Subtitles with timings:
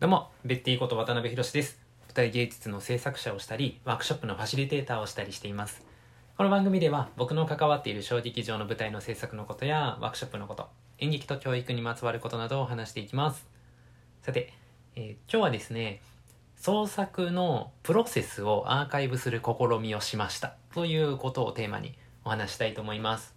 [0.00, 1.80] どうも、ベッティこと渡辺博です。
[2.06, 5.84] 舞台芸術の制作者をしたり、ワークショップのファシリテーターをしたりしています。
[6.36, 13.48] この番組では、僕の関わっている小劇場の舞台の制作のことや、ワークショップのこと、演劇と教育にまつわることなどを話していきます。
[14.22, 14.52] さて、
[14.94, 16.00] えー今日はですね、
[16.54, 20.54] 創作のプロセスをアーカイブする試みをしました。
[20.74, 23.34] ということをテーマにお話したいと思います。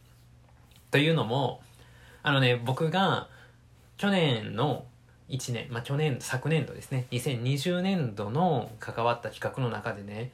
[0.92, 1.64] というのも、
[2.22, 3.30] あのね、僕が
[3.98, 4.86] 去年の
[5.32, 10.32] 1年、まあ、去年、昨年度ですね、2020年度の関わった企画の中でね、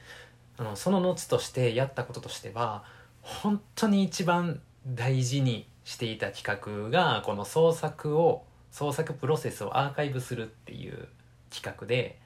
[0.58, 2.84] あのその後としてやったこととしては、
[3.22, 11.08] 本当に一番大事にしていた企画が、この創作を、創作プロセスをアーカイブするっていう
[11.50, 12.18] 企画で、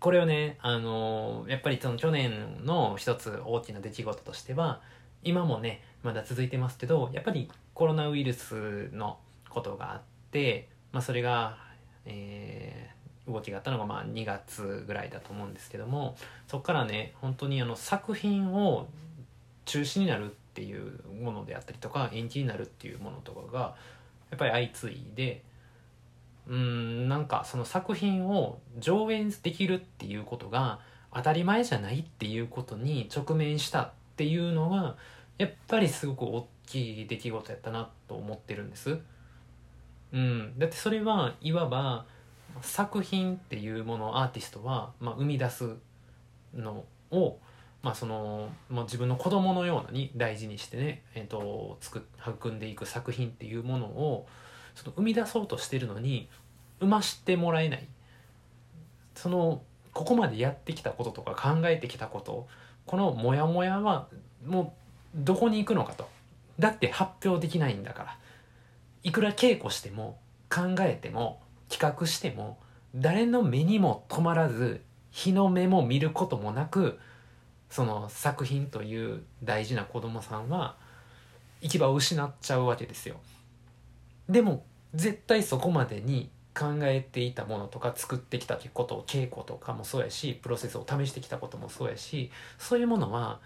[0.00, 4.80] これをね、あのやっぱりその去年の一つ大きな出来事としては、
[5.22, 10.00] 今もね、まだ続いてますけど、やっぱりコロナウイルスのことがあっ
[10.32, 11.58] て、まあ、それが、
[12.06, 16.16] えー動きがあったのがまあ2月ぐらいだと思うんですけども
[16.48, 18.88] そこからね本当にあの作品を
[19.64, 23.76] 中止になるっていうものであったりとか延期になるっていうものとかが
[24.30, 25.42] やっぱり相次いで
[26.48, 30.80] うんなんかその作品を上演できるっていうことが
[31.14, 34.96] 当たり前じゃないっていうことに直面したっていうのが
[35.38, 38.98] やっぱりすごく大きい出来事やったなと思ってるんです。
[40.12, 42.04] うん、だってそれはいわば
[42.60, 45.70] 作品っていうものをアーティストは、まあ、生み出す
[46.54, 47.38] のを、
[47.82, 54.26] まあそのまあ、自分の子供のようなに大事にしてね、えー、と作っ育んでいく作品っていうものを
[54.74, 56.28] その生み出そうとしてるのに
[56.80, 57.88] 生ましてもらえない。
[59.14, 62.48] そのここまでやってきたこととか考えてきたこと
[62.86, 64.08] このモヤモヤは
[64.46, 64.74] も
[65.14, 66.08] うどこに行くのかと。
[66.58, 68.18] だって発表できないんだから。
[69.02, 72.58] いくら稽古しても考えても企画しても
[72.94, 76.98] 誰の目にも止まらず日の目も見ることもなく
[77.70, 80.76] その作品という大事な子供さんは
[81.62, 83.16] 行き場を失っちゃうわけですよ。
[84.28, 93.40] でも絶対そこまでに考えていたものとか作ってきたことを稽古とかもそうやしプロセスを試してきたこともそうやしそういうものは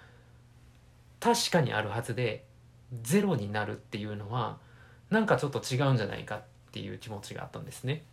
[1.21, 2.45] 確かにあるはずで
[3.03, 4.59] ゼロになるっていうのは
[5.11, 8.05] なんかちょっと違うんじゃないかっていう気持ちがあったんですね。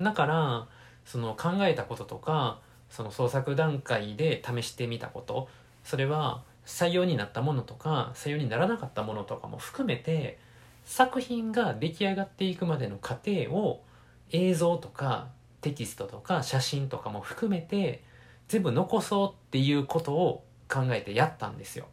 [0.00, 0.68] だから
[1.04, 2.60] その考えたこととか
[2.90, 5.48] その創作段階で試してみたこと
[5.84, 10.38] それは採用になったものとか採用にならなかったものとかも含めて
[10.84, 13.82] 作品が出来上がっていくまでの過程を
[14.30, 15.28] 映像とか
[15.60, 18.02] テキストとか写真とかも含めて
[18.48, 21.86] 全部残そうっていうことを考えてやったんですよ。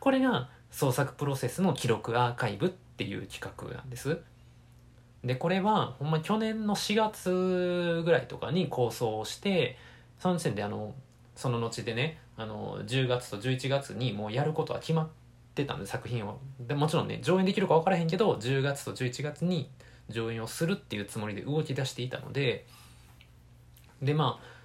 [0.00, 4.18] これが創作プロセスの記録アーカイブっていう企画なんです。
[5.24, 9.76] でこれはほんま去年の4月ぐらいとかに構想をして
[10.18, 10.94] その時点であの
[11.34, 15.08] その後でねあの10月と11月にもうやることは決まっ
[15.54, 16.38] てたんで作品を。
[16.60, 19.70] でもちろんね上演できるか分からへんけど10月と11月に
[20.08, 22.66] 上演をするっていうつもりで動き出していたので
[24.02, 24.55] でまあ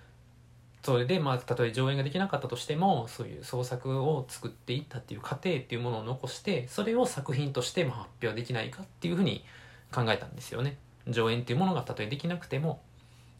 [0.83, 9.45] それでまあたとえ上演ができなかったとしてもそういう創作を作っていったっていう過程っていうものを残してそれを作品としてま発表できないかっていうふうに
[9.93, 10.77] 考えたんですよね。
[11.07, 12.81] 上演っていうものがたとえできなくても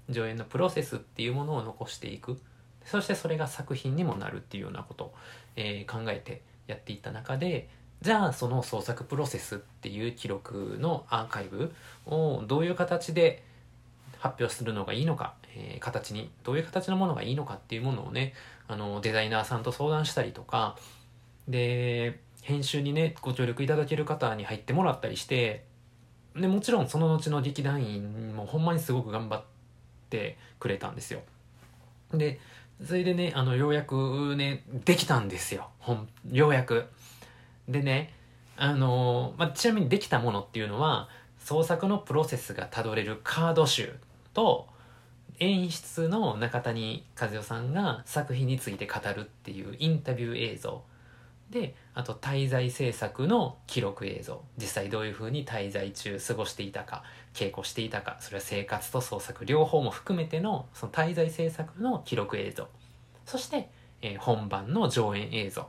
[0.10, 2.40] 上演のプロセスっていうものを残していく。
[2.86, 5.14] そしてそれが作品にもなるっていうようなことを、
[5.56, 7.70] えー考えてやっていった中で
[8.02, 11.72] じゃあその創作プロセスっていう記録のアーカイブ
[12.08, 13.44] をどういう形で
[14.22, 18.34] 発表するのがいいのか、えー形にどういう形のものがいいのかっていうものをね
[18.68, 20.78] あのデザイナーさんと相談したりとか
[21.48, 25.66] で編集にねご協力いただける方に入ってもらったりして
[26.36, 29.44] でもちろんその後の劇団員もほんまにすごく頑張っ
[30.10, 31.22] てくれたんですよ。
[32.14, 32.40] で
[32.86, 35.70] それでねあのようやくねできたんですよ。
[35.80, 36.86] ほんようやく。
[37.68, 38.14] でね
[38.56, 41.10] あの、まあ、ちなみにできたものっていうのは
[41.40, 43.96] 創作のプロセスがたどれるカード集。
[44.34, 44.68] と
[45.40, 50.84] 演出の中谷和代さんが作品について語るっていうインタビュー映像。
[51.50, 54.42] であと滞在制作の記録映像。
[54.58, 57.04] 実際どういうふうに滞在中過ごしていたか
[57.34, 62.68] 稽古していたかそれは生活と創作両方も含めてのその滞在制作の記録映像。
[63.26, 63.70] そして、
[64.02, 65.68] えー本番の上演映像。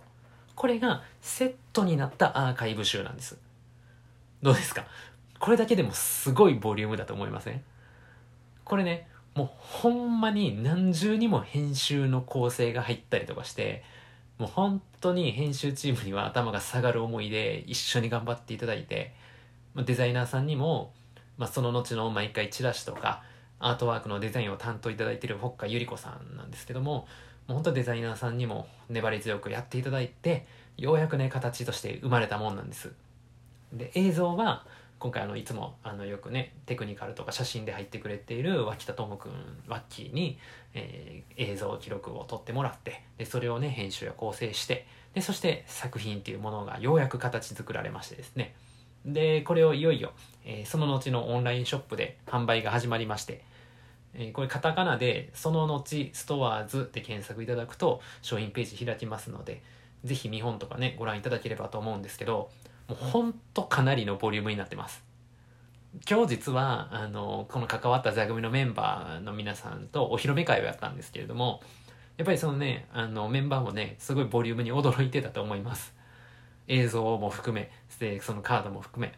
[0.54, 3.38] これがセットになったアーカイブ集なんです。
[4.42, 4.84] どうですか？
[5.40, 7.62] これだけでもすごいボリュームだと思いません？
[8.72, 13.84] これねもうほんまに何重にも編集の構成が入ったりとかして
[14.38, 19.12] もう本当に編集チームには頭が下がる思いで一緒に頑張っていただいて
[19.74, 20.94] まデザイナーさんにも、
[21.36, 23.22] まあ、その後の毎回チラシとか
[23.58, 27.06] アートワークのデザインを担当いただいている北海ゆり子さんなんですけどもも
[27.50, 30.46] う本当デザイナーさんにも粘り強くやっていただいて
[30.78, 32.90] ようやくね形として生まれたもんなんです。
[33.70, 34.64] で映像は
[35.02, 39.32] 今回あのいつもあのよくねテクニカルとか写真で入ってくれている脇田智くん
[39.66, 40.38] ワッキーに、
[40.74, 48.54] えー、映像記録を撮ってもらってでそれをね編集や構成してでそして作品っていうものがようやく形作られましてですね。
[49.04, 50.12] でこれをいよいよ、
[50.44, 53.42] えー、その後のオンラインショップで販売が始まりまして
[54.14, 59.62] えー、これカタカナでその後ストアーズで検索いただくと商品ページ開きますので
[60.04, 62.50] ぜひ見本とかねご覧いただければと思うんですけど
[62.92, 65.02] もうほんとかなりのボリュームになってます。
[66.08, 71.60] 今日実はあのこの関わった座組のメンバーの皆さんとお披露目会をやったんですけれども
[72.16, 75.94] やっぱりそのねあのメンバーもねすごいボリュームに驚いてたと思います。
[76.68, 79.12] 映像も含めでそのカードも含め。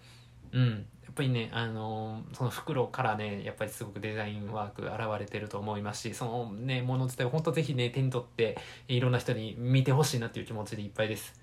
[0.52, 0.86] うん。
[1.04, 11.34] やっぱりねあのその袋からねやっぱりすごくデザインワーク現れてると思いますしそのねもの自体を本当ぜひね手に取っていろんな人に見てほしいなっていう気持ちでいっぱいです。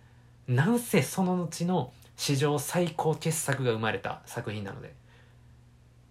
[0.47, 4.93] なんせその後の史上最高傑作が生まれた作品なので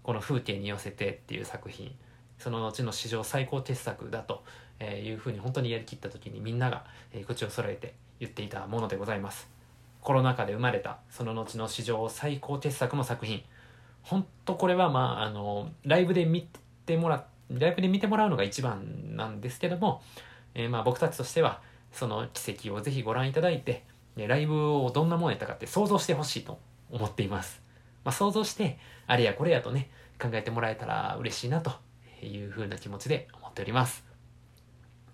[0.03, 1.95] この風景に寄せてっていう作品
[2.37, 4.43] その後の史上最高傑作だと
[4.85, 6.85] いうふうに本当にやりきった時にみんなが
[7.29, 9.49] 口を揃えて言っていたものでございます。
[10.01, 13.45] コロナ禍で生まれたその後の史上最高傑作の作品。
[14.03, 16.49] 本当これはまああのライブで見
[16.87, 20.03] てもらライブで見てもらうのが一番なんですけども、
[20.57, 21.61] えー、まあ僕たちとしては
[21.93, 23.85] その奇跡をぜひご覧いただいて
[24.17, 26.59] ライブをどんなものやったかって想像してほしいと
[26.91, 27.63] 思っています、
[28.05, 29.91] まあ、想像してあれやこれやとね
[30.21, 31.73] 考えてもらえたら嬉しいなと
[32.23, 34.11] いうふうな気持ちで思っております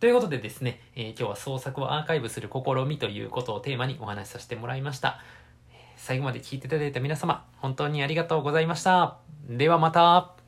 [0.01, 5.21] ということでですね、えー、今日は創作をアーカイブする試みということをテーマにお話しさせてもらいました。
[5.97, 9.17] 最後まで聞いていただいた皆様、本当にありがとうございました。
[9.49, 10.46] ではまた。